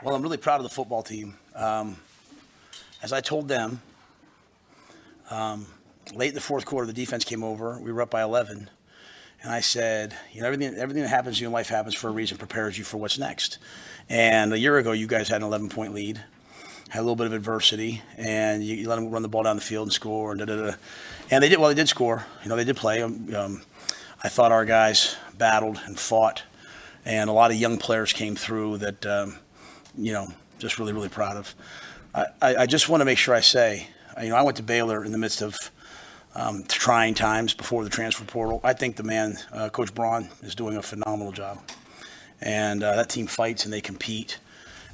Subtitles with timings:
[0.00, 1.34] Well, I'm really proud of the football team.
[1.56, 1.96] Um,
[3.02, 3.82] as I told them,
[5.28, 5.66] um,
[6.14, 7.80] late in the fourth quarter, the defense came over.
[7.80, 8.70] We were up by 11.
[9.42, 12.12] And I said, you know, everything, everything that happens in your life happens for a
[12.12, 13.58] reason, prepares you for what's next.
[14.08, 16.22] And a year ago, you guys had an 11 point lead,
[16.90, 19.56] had a little bit of adversity, and you, you let them run the ball down
[19.56, 20.30] the field and score.
[20.30, 20.74] And, da, da, da.
[21.32, 22.24] and they did, well, they did score.
[22.44, 23.02] You know, they did play.
[23.02, 23.62] Um, um,
[24.22, 26.44] I thought our guys battled and fought,
[27.04, 29.38] and a lot of young players came through that, um,
[29.98, 31.54] you know, just really, really proud of.
[32.14, 33.86] I, I, just want to make sure I say,
[34.20, 35.56] you know, I went to Baylor in the midst of
[36.34, 38.60] um, trying times before the transfer portal.
[38.64, 41.60] I think the man, uh, Coach Braun, is doing a phenomenal job.
[42.40, 44.38] And uh, that team fights and they compete.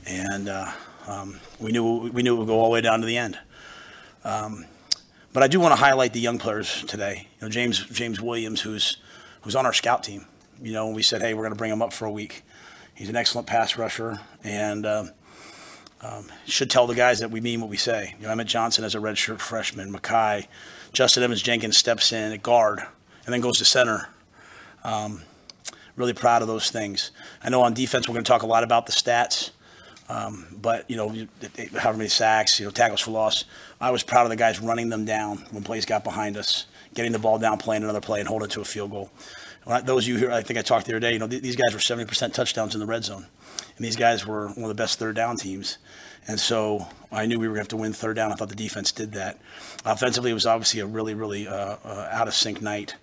[0.07, 0.73] And uh,
[1.07, 3.39] um, we knew we knew it would go all the way down to the end.
[4.25, 4.67] Um,
[5.33, 7.29] but I do want to highlight the young players today.
[7.41, 8.99] You know, James James Williams, who's
[9.43, 10.27] who's on our scout team.
[10.63, 12.43] You know, we said, hey, we're going to bring him up for a week.
[12.95, 15.11] He's an excellent pass rusher, and um,
[16.01, 18.15] um, should tell the guys that we mean what we say.
[18.19, 20.47] You know, Emmett Johnson as a redshirt freshman, Makai,
[20.93, 22.81] Justin Evans Jenkins steps in at guard
[23.25, 24.09] and then goes to center.
[24.85, 25.23] Um,
[25.97, 27.11] really proud of those things.
[27.43, 29.51] I know on defense we're going to talk a lot about the stats,
[30.09, 31.09] um, but you know,
[31.79, 33.45] however many sacks, you know, tackles for loss.
[33.81, 37.13] I was proud of the guys running them down when plays got behind us, getting
[37.13, 39.11] the ball down, playing another play, and holding it to a field goal.
[39.67, 41.15] Those of you here, I think I talked the other day.
[41.15, 43.27] You know, th- these guys were 70% touchdowns in the red zone,
[43.77, 45.79] and these guys were one of the best third down teams.
[46.27, 48.33] And so I knew we were going to have to win third down.
[48.33, 49.39] I thought the defense did that.
[49.85, 52.95] Offensively, it was obviously a really, really uh, uh, out of sync night.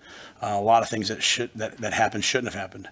[0.42, 2.88] Uh, a lot of things that should that, that happened shouldn't have happened.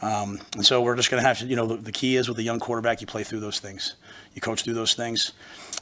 [0.00, 2.28] Um, and so we're just going to have to, you know, the, the, key is
[2.28, 3.96] with a young quarterback, you play through those things.
[4.32, 5.32] You coach through those things.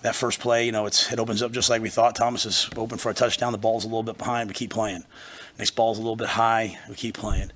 [0.02, 2.14] That first play, you know, it's it opens up just like we thought.
[2.14, 3.52] Thomas is open for a touchdown.
[3.52, 4.48] The ball's a little bit behind.
[4.48, 5.05] We keep playing.
[5.58, 6.78] Next ball's a little bit high.
[6.88, 7.50] We keep playing.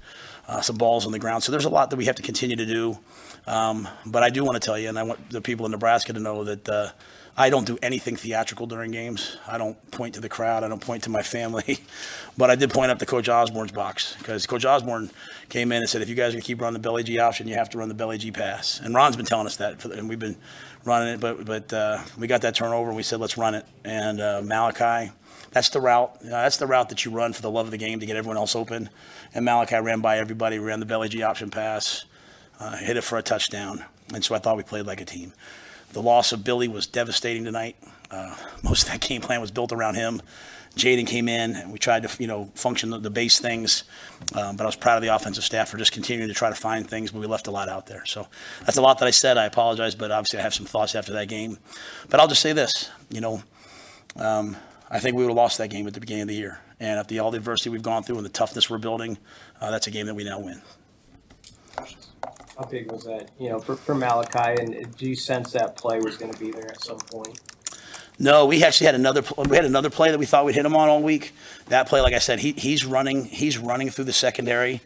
[0.48, 1.44] Uh, some balls on the ground.
[1.44, 2.98] So there's a lot that we have to continue to do.
[3.46, 6.12] Um, but I do want to tell you, and I want the people in Nebraska
[6.12, 6.90] to know that uh,
[7.36, 9.36] I don't do anything theatrical during games.
[9.46, 10.64] I don't point to the crowd.
[10.64, 11.78] I don't point to my family.
[12.36, 15.10] but I did point up to Coach Osborne's box because Coach Osborne
[15.48, 17.18] came in and said, if you guys are going to keep running the belly G
[17.18, 18.80] option, you have to run the belly G pass.
[18.80, 20.36] And Ron's been telling us that, and we've been
[20.84, 21.20] running it.
[21.20, 23.66] But but uh, we got that turnover, and we said, let's run it.
[23.84, 25.12] And uh, Malachi,
[25.50, 26.16] that's the route.
[26.22, 28.06] You know, that's the route that you run for the love of the game to
[28.06, 28.90] get everyone else open.
[29.34, 32.04] And Malachi ran by everybody, ran the belly G option pass
[32.60, 33.84] uh, hit it for a touchdown.
[34.14, 35.32] And so I thought we played like a team.
[35.92, 37.76] The loss of Billy was devastating tonight.
[38.10, 40.20] Uh, most of that game plan was built around him.
[40.76, 43.84] Jaden came in, we tried to, you know, function the, the base things.
[44.34, 46.54] Um, but I was proud of the offensive staff for just continuing to try to
[46.54, 48.04] find things, but we left a lot out there.
[48.06, 48.28] So
[48.64, 49.36] that's a lot that I said.
[49.36, 51.58] I apologize, but obviously I have some thoughts after that game.
[52.08, 53.42] But I'll just say this, you know,
[54.16, 54.56] um,
[54.90, 56.60] I think we would have lost that game at the beginning of the year.
[56.78, 59.18] And after all the adversity we've gone through and the toughness we're building,
[59.60, 60.62] uh, that's a game that we now win.
[61.76, 65.98] How big was that, you know, for, for Malachi, and do you sense that play
[65.98, 67.40] was gonna be there at some point?
[68.22, 70.76] No, we actually had another, we had another play that we thought we'd hit him
[70.76, 71.32] on all week.
[71.68, 74.82] That play, like I said, he, he's running, he's running through the secondary,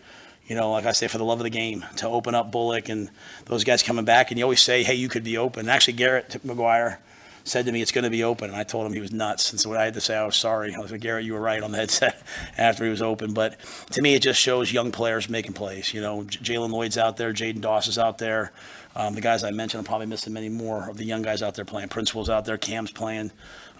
[0.46, 2.88] you know, like I say, for the love of the game, to open up Bullock
[2.88, 3.10] and
[3.46, 4.30] those guys coming back.
[4.30, 5.68] And you always say, hey, you could be open.
[5.68, 6.98] Actually, Garrett McGuire
[7.44, 8.50] said to me, it's going to be open.
[8.50, 9.52] And I told him he was nuts.
[9.52, 10.74] And so I had to say, I was sorry.
[10.74, 12.20] I was like, Garrett, you were right on the headset
[12.58, 13.34] after he was open.
[13.34, 13.56] But
[13.92, 15.92] to me, it just shows young players making plays.
[15.92, 18.52] You know, Jalen Lloyd's out there, Jaden Doss is out there.
[18.96, 21.54] Um, the guys I mentioned, I'm probably missing many more of the young guys out
[21.54, 21.88] there playing.
[21.88, 23.32] Principal's out there, Cam's playing.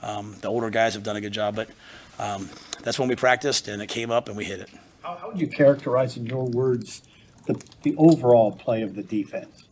[0.03, 1.55] Um, the older guys have done a good job.
[1.55, 1.71] But
[2.19, 2.51] um,
[2.83, 4.69] that's when we practiced, and it came up, and we hit it.
[5.03, 7.03] How, how would you characterize, in your words,
[7.47, 9.65] the, the overall play of the defense?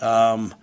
[0.00, 0.54] Um,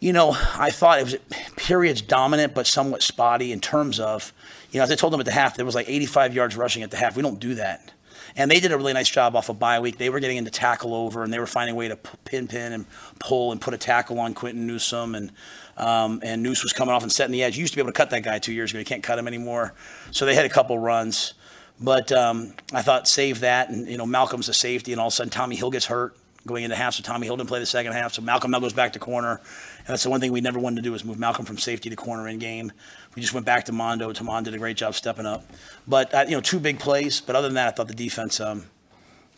[0.00, 1.16] you know, I thought it was
[1.56, 4.32] periods dominant, but somewhat spotty in terms of,
[4.70, 6.82] you know, as I told them at the half, there was like 85 yards rushing
[6.82, 7.16] at the half.
[7.16, 7.92] We don't do that.
[8.38, 9.96] And they did a really nice job off of bye week.
[9.96, 12.72] They were getting into tackle over, and they were finding a way to pin, pin,
[12.72, 12.84] and
[13.18, 15.14] pull and put a tackle on Quinton Newsome.
[15.14, 15.32] And
[15.78, 17.56] um, and Noose was coming off and setting the edge.
[17.56, 18.78] You used to be able to cut that guy two years ago.
[18.78, 19.74] You can't cut him anymore.
[20.10, 21.34] So they had a couple runs.
[21.80, 23.70] But um, I thought save that.
[23.70, 26.16] And, you know, Malcolm's a safety, and all of a sudden Tommy Hill gets hurt
[26.46, 26.94] going into half.
[26.94, 28.14] So Tommy Hill didn't play the second half.
[28.14, 29.40] So Malcolm now goes back to corner.
[29.78, 31.90] And that's the one thing we never wanted to do is move Malcolm from safety
[31.90, 32.72] to corner in game.
[33.14, 34.12] We just went back to Mondo.
[34.12, 35.44] Tamon did a great job stepping up.
[35.86, 37.20] But uh, you know, two big plays.
[37.20, 38.40] But other than that, I thought the defense.
[38.40, 38.64] Um,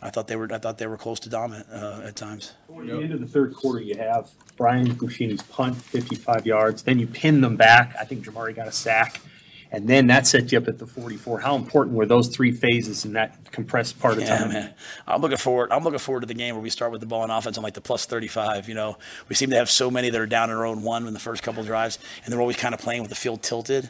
[0.01, 0.47] I thought they were.
[0.51, 2.53] I thought they were close to dominant uh, at times.
[2.69, 6.83] At the end of the third quarter, you have Brian Buschini's punt, 55 yards.
[6.83, 7.95] Then you pin them back.
[7.99, 9.19] I think Jamari got a sack
[9.71, 11.39] and then that set you up at the 44.
[11.41, 14.49] How important were those three phases in that compressed part of Yeah, time?
[14.49, 14.73] man.
[15.07, 15.71] I'm looking forward.
[15.71, 17.63] I'm looking forward to the game where we start with the ball on offense on
[17.63, 18.67] like the plus 35.
[18.67, 21.05] You know, we seem to have so many that are down in our own one
[21.07, 23.89] in the first couple drives, and they're always kind of playing with the field tilted.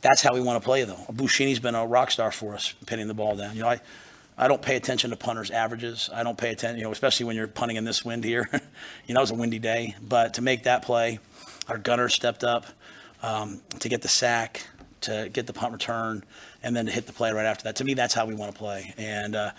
[0.00, 1.04] That's how we want to play, though.
[1.12, 3.54] Buschini's been a rock star for us, pinning the ball down.
[3.54, 3.80] You know, I,
[4.38, 6.08] I don't pay attention to punters' averages.
[6.14, 8.48] I don't pay attention, you know, especially when you're punting in this wind here.
[9.06, 11.18] you know, it was a windy day, but to make that play,
[11.68, 12.64] our gunner stepped up
[13.22, 14.66] um, to get the sack,
[15.02, 16.24] to get the punt return,
[16.62, 17.76] and then to hit the play right after that.
[17.76, 18.94] To me, that's how we want to play.
[18.98, 19.50] And uh,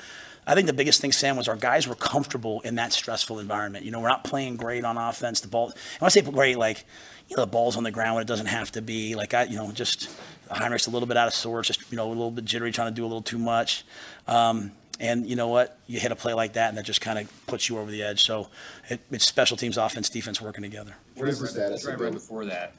[0.45, 3.85] I think the biggest thing, Sam, was our guys were comfortable in that stressful environment.
[3.85, 5.41] You know, we're not playing great on offense.
[5.41, 6.85] The ball, when I say great, like,
[7.29, 9.15] you know, the ball's on the ground when it doesn't have to be.
[9.15, 10.09] Like, I, you know, just
[10.49, 12.89] Heinrich's a little bit out of sorts, just, you know, a little bit jittery, trying
[12.89, 13.85] to do a little too much.
[14.27, 15.77] Um, and you know what?
[15.87, 18.03] You hit a play like that, and that just kind of puts you over the
[18.03, 18.23] edge.
[18.23, 18.49] So
[18.89, 20.95] it, it's special teams, offense, defense working together.
[21.15, 22.73] What is the status Right, right before that,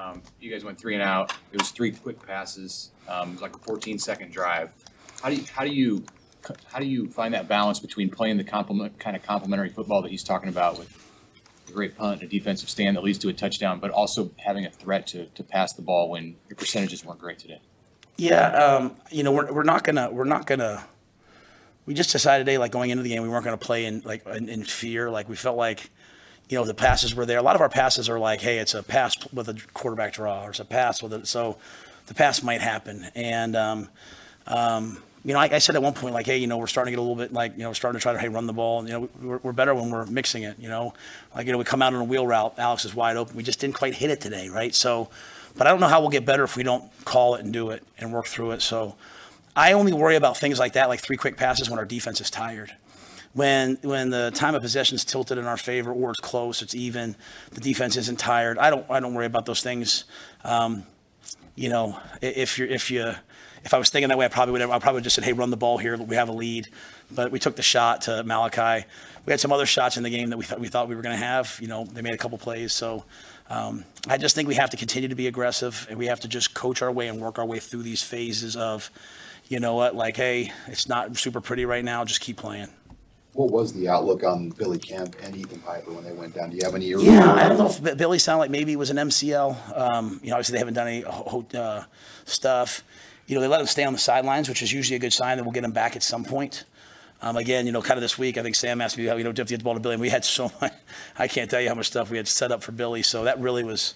[0.00, 1.32] um, you guys went three and out.
[1.52, 2.90] It was three quick passes.
[3.08, 4.72] Um, it was like a 14 second drive.
[5.22, 6.04] How do you, how do you,
[6.72, 10.10] how do you find that balance between playing the complement, kind of complementary football that
[10.10, 10.96] he's talking about with
[11.68, 14.70] a great punt, a defensive stand that leads to a touchdown, but also having a
[14.70, 17.60] threat to, to pass the ball when your percentages weren't great today?
[18.16, 20.84] Yeah, um, you know, we're, we're not gonna we're not gonna.
[21.86, 24.26] We just decided today, like going into the game, we weren't gonna play in like
[24.26, 25.10] in, in fear.
[25.10, 25.90] Like we felt like,
[26.50, 27.38] you know, the passes were there.
[27.38, 30.44] A lot of our passes are like, hey, it's a pass with a quarterback draw,
[30.44, 31.26] or it's a pass with it.
[31.26, 31.56] So,
[32.06, 33.88] the pass might happen, and um,
[34.48, 36.90] um, you know, like I said at one point, like, hey, you know, we're starting
[36.90, 38.46] to get a little bit like, you know, we're starting to try to hey run
[38.46, 38.80] the ball.
[38.80, 40.58] And, you know, we're, we're better when we're mixing it.
[40.58, 40.94] You know,
[41.34, 43.36] like you know, we come out on a wheel route, Alex is wide open.
[43.36, 44.74] We just didn't quite hit it today, right?
[44.74, 45.08] So,
[45.56, 47.70] but I don't know how we'll get better if we don't call it and do
[47.70, 48.62] it and work through it.
[48.62, 48.96] So,
[49.54, 52.30] I only worry about things like that, like three quick passes, when our defense is
[52.30, 52.74] tired.
[53.32, 56.74] When when the time of possession is tilted in our favor, or it's close, it's
[56.74, 57.14] even,
[57.52, 58.58] the defense isn't tired.
[58.58, 60.04] I don't I don't worry about those things.
[60.42, 60.84] Um,
[61.54, 63.14] you know, if you're if you
[63.64, 65.32] if I was thinking that way, I probably would have, I probably just said, hey,
[65.32, 65.96] run the ball here.
[65.96, 66.68] We have a lead.
[67.12, 68.86] But we took the shot to Malachi.
[69.26, 71.02] We had some other shots in the game that we thought we thought we were
[71.02, 71.58] going to have.
[71.60, 72.72] You know, they made a couple plays.
[72.72, 73.04] So
[73.48, 76.28] um, I just think we have to continue to be aggressive, and we have to
[76.28, 78.90] just coach our way and work our way through these phases of,
[79.48, 82.04] you know what, like, hey, it's not super pretty right now.
[82.04, 82.68] Just keep playing.
[83.32, 86.50] What was the outlook on Billy Kemp and Ethan Piper when they went down?
[86.50, 86.92] Do you have any?
[86.92, 89.78] early Yeah, I don't know if Billy sounded like maybe it was an MCL.
[89.78, 91.84] Um, you know, obviously they haven't done any ho- uh,
[92.24, 92.82] stuff.
[93.26, 95.36] You know, they let him stay on the sidelines, which is usually a good sign
[95.36, 96.64] that we'll get him back at some point.
[97.22, 99.24] Um, again, you know, kind of this week, I think Sam asked me how, you
[99.24, 99.94] know, do you have to get the ball to Billy?
[99.94, 100.72] And we had so much,
[101.18, 103.02] I can't tell you how much stuff we had set up for Billy.
[103.02, 103.94] So that really was,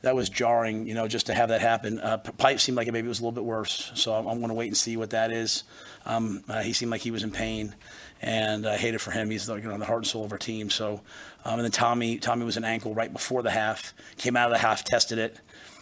[0.00, 2.00] that was jarring, you know, just to have that happen.
[2.00, 3.92] Uh, Pipe seemed like it maybe was a little bit worse.
[3.94, 5.64] So I'm, I'm going to wait and see what that is.
[6.06, 7.74] Um, uh, he seemed like he was in pain
[8.22, 9.30] and I hate it for him.
[9.30, 10.70] He's like, you know, the heart and soul of our team.
[10.70, 11.00] So,
[11.44, 14.52] um, and then Tommy, Tommy was an ankle right before the half, came out of
[14.52, 15.36] the half, tested it,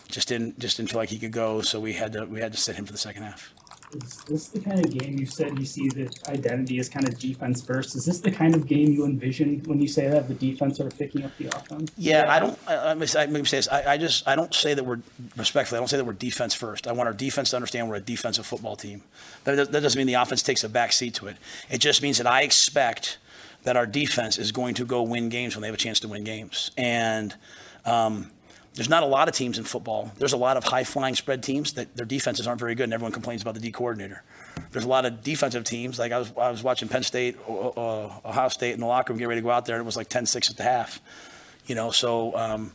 [0.09, 1.61] just didn't, just didn't feel like he could go.
[1.61, 3.55] So we had to, we had to sit him for the second half.
[3.93, 7.19] Is this the kind of game you said you see that identity as kind of
[7.19, 7.97] defense first?
[7.97, 10.89] Is this the kind of game you envision when you say that the defense are
[10.91, 11.91] picking up the offense?
[11.97, 12.59] Yeah, I don't.
[12.69, 13.69] I, I, say this.
[13.69, 14.29] I, I just.
[14.29, 15.01] I don't say that we're
[15.37, 15.79] respectfully.
[15.79, 16.87] I don't say that we're defense first.
[16.87, 19.03] I want our defense to understand we're a defensive football team.
[19.45, 21.37] That, that doesn't mean the offense takes a back seat to it.
[21.69, 23.19] It just means that I expect
[23.65, 26.09] that our defense is going to go win games when they have a chance to
[26.09, 26.71] win games.
[26.77, 27.35] And
[27.85, 28.31] um,
[28.75, 30.13] there's not a lot of teams in football.
[30.19, 32.95] There's a lot of high flying spread teams that their defenses aren't very good, and
[32.95, 34.23] everyone complains about the D coordinator.
[34.71, 35.99] There's a lot of defensive teams.
[35.99, 37.51] Like I was, I was watching Penn State, uh,
[38.25, 39.97] Ohio State in the locker room, get ready to go out there, and it was
[39.97, 41.01] like 10-6 at the half.
[41.67, 42.73] You know, so um,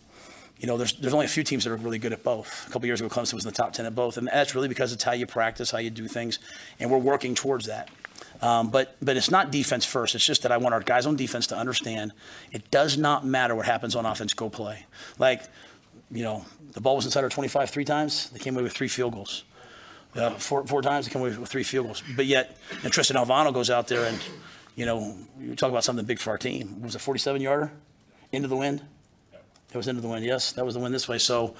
[0.59, 2.67] you know, there's there's only a few teams that are really good at both.
[2.67, 4.67] A couple years ago, Clemson was in the top 10 at both, and that's really
[4.67, 6.39] because it's how you practice, how you do things,
[6.79, 7.89] and we're working towards that.
[8.41, 10.15] Um, but but it's not defense first.
[10.15, 12.13] It's just that I want our guys on defense to understand
[12.51, 14.33] it does not matter what happens on offense.
[14.33, 14.85] Go play.
[15.17, 15.43] Like,
[16.11, 18.29] you know, the ball was inside our 25 three times.
[18.29, 19.43] They came away with three field goals.
[20.15, 22.03] Uh, four four times they came away with three field goals.
[22.15, 24.19] But yet, and Tristan Alvano goes out there and,
[24.75, 26.75] you know, you talk about something big for our team.
[26.75, 27.71] What was a 47 yarder
[28.31, 28.81] into the wind?
[29.33, 30.23] It was into the wind.
[30.23, 31.17] Yes, that was the wind this way.
[31.17, 31.55] So,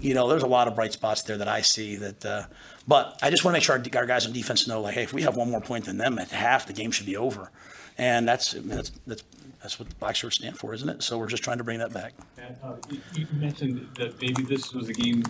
[0.00, 1.96] you know, there's a lot of bright spots there that I see.
[1.96, 2.44] That, uh,
[2.86, 5.02] but I just want to make sure our, our guys on defense know, like, hey,
[5.02, 7.50] if we have one more point than them at half, the game should be over.
[7.98, 9.22] And that's I mean, that's that's
[9.60, 11.02] that's what black shirts stand for, isn't it?
[11.02, 12.12] So we're just trying to bring that back.
[12.36, 15.22] Matt, uh, you- You mentioned that maybe this was a game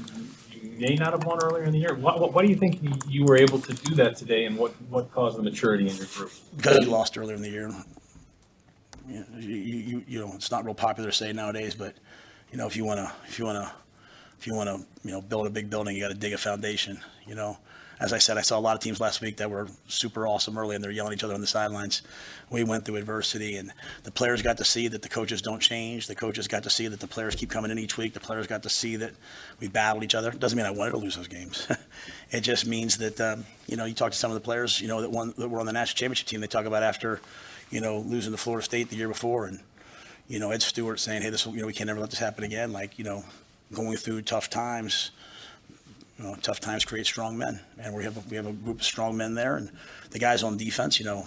[0.53, 1.95] you may not have won earlier in the year.
[1.95, 4.73] Why, why do you think you- you were able to do that today, and what,
[4.91, 6.31] what caused the maturity in your group?
[6.57, 7.73] because we lost earlier in the year.
[9.09, 11.95] You, you, you, you know, it's not real popular to say nowadays, but
[12.53, 13.73] you know, if you want to, if you want to,
[14.39, 16.39] if you want to, you know, build a big building, you got to dig a
[16.39, 17.01] foundation.
[17.27, 17.59] You know,
[18.01, 20.57] as I said, I saw a lot of teams last week that were super awesome
[20.57, 22.03] early, and they're yelling at each other on the sidelines.
[22.49, 23.73] We went through adversity, and
[24.05, 26.07] the players got to see that the coaches don't change.
[26.07, 28.15] The coaches got to see that the players keep coming in each week.
[28.15, 29.13] The players got to see that
[29.59, 30.31] we battled each other.
[30.31, 31.67] Doesn't mean I wanted to lose those games.
[32.31, 34.87] it just means that um, you know, you talk to some of the players, you
[34.87, 36.41] know, that won that were on the national championship team.
[36.41, 37.21] They talk about after,
[37.71, 39.59] you know, losing to Florida State the year before, and
[40.29, 42.45] you know, Ed Stewart saying, "Hey, this, you know, we can't never let this happen
[42.45, 43.25] again." Like, you know,
[43.73, 45.11] going through tough times,
[46.19, 48.79] you know, tough times create strong men, and we have a, we have a group
[48.79, 49.71] of strong men there, and
[50.11, 51.27] the guys on defense, you know.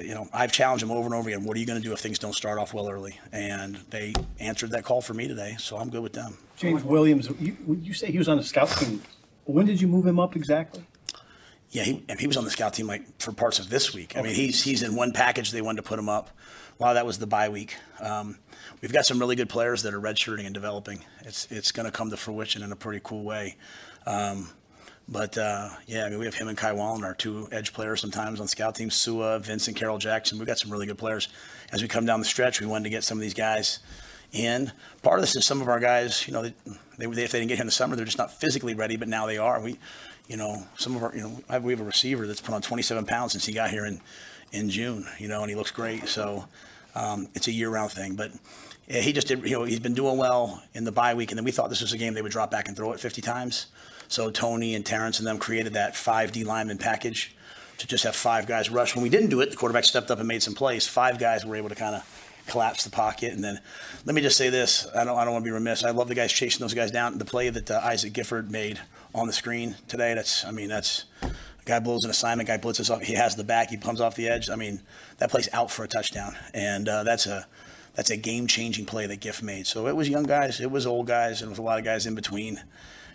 [0.00, 1.42] You know, I've challenged them over and over again.
[1.42, 3.18] What are you going to do if things don't start off well early?
[3.32, 6.38] And they answered that call for me today, so I'm good with them.
[6.56, 9.02] James Williams, you, you say he was on the scout team?
[9.44, 10.84] When did you move him up exactly?
[11.72, 14.14] Yeah, he, and he was on the scout team like for parts of this week.
[14.16, 15.50] I mean, he's he's in one package.
[15.50, 16.30] They wanted to put him up.
[16.78, 17.76] A lot of that was the bye week.
[17.98, 18.38] Um,
[18.82, 21.02] we've got some really good players that are redshirting and developing.
[21.22, 23.56] It's it's going to come to fruition in a pretty cool way.
[24.06, 24.50] Um,
[25.08, 28.02] but uh, yeah, I mean, we have him and Kai Wallin, our two edge players
[28.02, 28.90] sometimes on scout team.
[28.90, 30.38] Sua, Vincent, Carroll Jackson.
[30.38, 31.28] We've got some really good players.
[31.72, 33.78] As we come down the stretch, we wanted to get some of these guys
[34.30, 34.72] in.
[35.02, 36.54] Part of this is some of our guys, you know, they,
[36.98, 39.08] they, if they didn't get here in the summer, they're just not physically ready, but
[39.08, 39.60] now they are.
[39.60, 39.78] We,
[40.28, 43.04] you know, some of our, you know, we have a receiver that's put on 27
[43.06, 44.00] pounds since he got here in,
[44.52, 46.08] in June, you know, and he looks great.
[46.08, 46.44] So
[46.94, 48.14] um, it's a year-round thing.
[48.14, 48.32] But
[48.88, 51.38] yeah, he just did, you know, he's been doing well in the bye week, and
[51.38, 53.22] then we thought this was a game they would drop back and throw it 50
[53.22, 53.66] times.
[54.08, 57.34] So Tony and Terrance and them created that five D lineman package
[57.78, 58.94] to just have five guys rush.
[58.94, 60.86] When we didn't do it, the quarterback stepped up and made some plays.
[60.86, 63.32] Five guys were able to kind of collapse the pocket.
[63.32, 63.58] And then
[64.04, 65.82] let me just say this: I don't, I don't want to be remiss.
[65.82, 67.16] I love the guys chasing those guys down.
[67.16, 68.80] The play that uh, Isaac Gifford made
[69.14, 70.14] on the screen today.
[70.14, 71.30] That's, I mean, that's a
[71.64, 73.02] guy blows an assignment, guy blitzes off.
[73.02, 73.70] He has the back.
[73.70, 74.50] He comes off the edge.
[74.50, 74.80] I mean,
[75.18, 77.46] that play's out for a touchdown, and uh, that's a
[77.94, 79.66] that's a game changing play that Giff made.
[79.66, 81.84] So it was young guys, it was old guys, and it was a lot of
[81.84, 82.62] guys in between.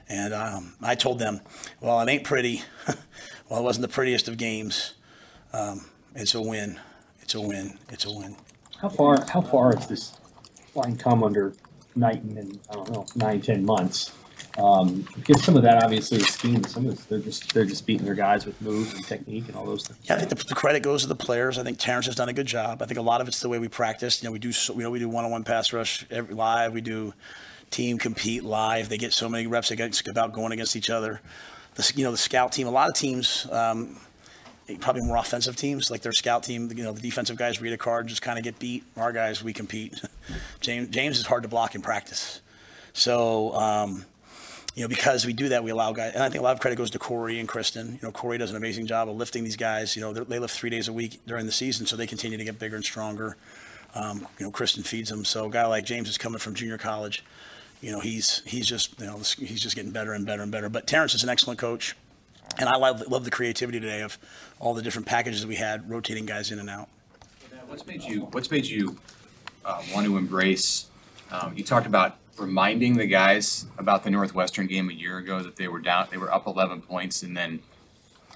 [0.10, 1.42] And um, I told them,
[1.82, 2.62] well, it ain't pretty.
[3.50, 4.94] well, it wasn't the prettiest of games.
[5.52, 5.86] Um,
[6.16, 6.80] it's a win.
[7.22, 7.78] It's a win.
[7.90, 8.38] It's a win.
[8.82, 10.18] How far, how far has this
[10.76, 11.54] line come under
[11.96, 14.14] Knighton in, I don't know, nine, ten months?
[14.58, 17.86] Um, because some of that obviously is scheme, some of it's, they're just, they're just
[17.86, 20.00] beating their guys with moves and technique and all those things.
[20.06, 21.60] Yeah, I think the, the credit goes to the players.
[21.60, 22.82] I think Terrance has done a good job.
[22.82, 24.22] I think a lot of it's the way we practice.
[24.22, 26.74] You know, we do so, you know we do one-on-one pass rush every, live.
[26.74, 27.14] We do
[27.70, 28.90] team compete live.
[28.90, 31.22] They get so many reps against about going against each other.
[31.76, 32.66] The, you know, the scout team.
[32.66, 34.00] A lot of teams, um,
[34.80, 36.72] probably more offensive teams, like their scout team.
[36.76, 38.84] You know, the defensive guys read a card and just kind of get beat.
[38.96, 40.02] Our guys, we compete.
[40.62, 42.42] James James is hard to block in practice,
[42.94, 43.54] so.
[43.54, 44.06] Um,
[44.78, 46.60] you know, because we do that, we allow guys, and I think a lot of
[46.60, 47.94] credit goes to Corey and Kristen.
[47.94, 49.96] You know, Corey does an amazing job of lifting these guys.
[49.96, 52.44] You know, they lift three days a week during the season, so they continue to
[52.44, 53.38] get bigger and stronger.
[53.96, 55.26] Um, you know, Kristen feeds them.
[55.26, 57.26] So a guy like James is coming from junior college.
[57.82, 60.70] You know, he's he's just you know he's just getting better and better and better.
[60.70, 61.96] But Terrance is an excellent coach,
[62.60, 64.20] and I love love the creativity today of
[64.60, 66.88] all the different packages we had, rotating guys in and out.
[67.66, 69.00] What's made you, what's made you
[69.66, 70.86] uh, want to embrace,
[71.32, 75.56] um, you talked about reminding the guys about the Northwestern game a year ago that
[75.56, 77.60] they were down, they were up 11 points and then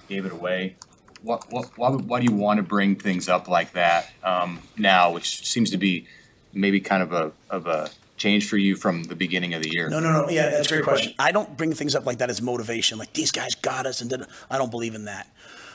[0.08, 0.76] gave it away.
[1.22, 5.12] What, what, why, why do you want to bring things up like that um, now,
[5.12, 6.06] which seems to be
[6.52, 9.88] maybe kind of a, of a change for you from the beginning of the year?
[9.88, 10.28] No, no, no.
[10.28, 11.14] Yeah, that's a great question.
[11.18, 12.98] I don't bring things up like that as motivation.
[12.98, 15.28] Like these guys got us, and did, I don't believe in that.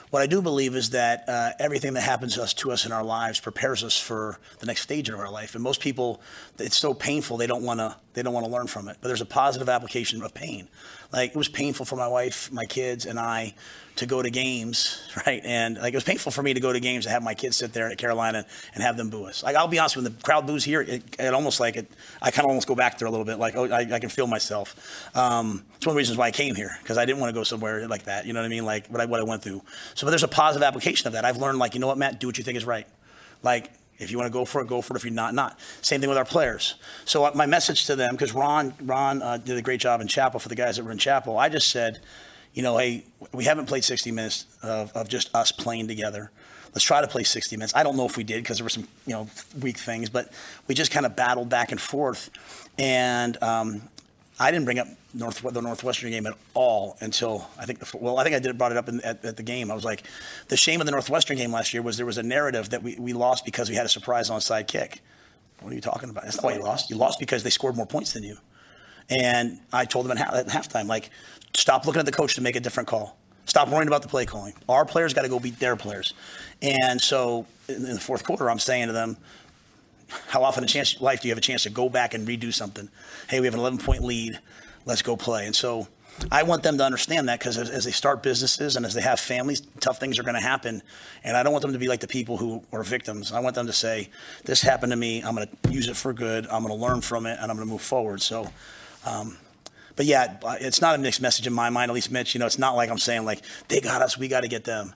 [0.10, 2.94] What I do believe is that uh, everything that happens to us, to us in
[2.94, 5.54] our lives prepares us for the next stage of our life.
[5.54, 6.22] And most people,
[6.58, 8.98] it's so painful they don't want to they don't want to learn from it.
[9.02, 10.70] But there's a positive application of pain.
[11.12, 13.54] Like it was painful for my wife, my kids, and I
[13.98, 15.42] to go to games, right?
[15.44, 17.58] And like it was painful for me to go to games and have my kids
[17.58, 19.44] sit there at Carolina and have them boo us.
[19.44, 22.32] Like I'll be honest, when the crowd boos here, it, it almost like it, I
[22.32, 23.40] kind of almost go back there a little bit.
[23.40, 24.76] Like oh, I, I can feel myself.
[25.16, 27.40] Um, it's one of the reasons why I came here because I didn't want to
[27.40, 28.26] go somewhere like that.
[28.26, 28.66] You know what I mean?
[28.66, 29.62] Like what I what I went through.
[29.94, 31.26] So, but there's a positive application of that.
[31.26, 32.88] I've learned like you know what, Matt, do what you think is right.
[33.44, 34.98] Like if you want to go for it, go for it.
[34.98, 35.60] If you're not, not.
[35.82, 36.76] Same thing with our players.
[37.06, 40.08] So uh, my message to them, because Ron, Ron uh, did a great job in
[40.08, 41.38] Chapel for the guys that were in Chapel.
[41.38, 42.00] I just said,
[42.58, 46.32] you know, hey, we haven't played 60 minutes of, of just us playing together.
[46.70, 47.72] Let's try to play 60 minutes.
[47.76, 49.30] I don't know if we did because there were some, you know,
[49.62, 50.32] weak things, but
[50.68, 52.32] we just kind of battled back and forth.
[52.80, 53.84] And um,
[54.40, 58.18] I didn't bring up North, the Northwestern game at all until I think the well
[58.18, 59.70] I think I did brought it up in, at, at, the game.
[59.70, 60.02] I was like,
[60.48, 62.96] the shame of the Northwestern game last year was there was a narrative that we,
[62.96, 65.02] we lost because we had a surprise onside kick.
[65.62, 66.24] What are you talking about?
[66.24, 66.90] That's not why you lost.
[66.90, 68.38] You lost because they scored more points than you.
[69.10, 71.10] And I told them at, half, at halftime, like,
[71.54, 73.18] stop looking at the coach to make a different call.
[73.46, 74.54] Stop worrying about the play calling.
[74.68, 76.14] Our players got to go beat their players.
[76.62, 79.18] And so in the fourth quarter, I'm saying to them,
[80.28, 82.54] how often in chance life do you have a chance to go back and redo
[82.54, 82.90] something?
[83.30, 84.40] Hey, we have an 11 point lead.
[84.86, 85.46] Let's go play.
[85.46, 85.88] And so
[86.32, 89.02] I want them to understand that because as, as, they start businesses and as they
[89.02, 90.82] have families, tough things are going to happen.
[91.24, 93.32] And I don't want them to be like the people who are victims.
[93.32, 94.10] I want them to say,
[94.44, 95.22] this happened to me.
[95.22, 96.46] I'm going to use it for good.
[96.48, 98.22] I'm going to learn from it and I'm going to move forward.
[98.22, 98.50] So,
[99.08, 99.38] um,
[99.96, 102.36] but yeah, it's not a mixed message in my mind, at least Mitch.
[102.36, 104.64] You know, it's not like I'm saying like they got us, we got to get
[104.64, 104.94] them.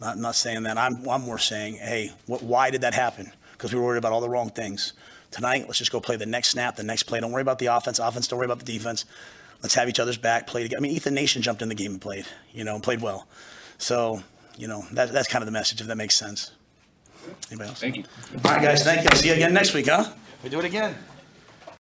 [0.00, 0.76] Not, not saying that.
[0.76, 3.32] I'm, I'm more saying, hey, what, why did that happen?
[3.52, 4.92] Because we were worried about all the wrong things.
[5.30, 7.20] Tonight, let's just go play the next snap, the next play.
[7.20, 7.98] Don't worry about the offense.
[7.98, 9.04] Offense, don't worry about the defense.
[9.62, 10.78] let's have each other's back, play together.
[10.78, 13.26] I mean, Ethan Nation jumped in the game and played, you know, and played well.
[13.78, 14.22] So,
[14.56, 16.52] you know, that, that's kind of the message, if that makes sense.
[17.50, 17.80] Anybody else?
[17.80, 18.04] Thank you.
[18.44, 19.08] All right, guys, thank you.
[19.10, 20.12] I'll see you again next week, huh?
[20.42, 20.94] We do it again.